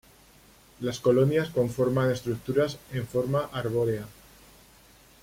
Las 0.79 0.99
colonias 0.99 1.51
conforman 1.51 2.09
estructuras 2.09 2.79
en 2.91 3.05
forma 3.05 3.51
arbórea. 3.53 4.07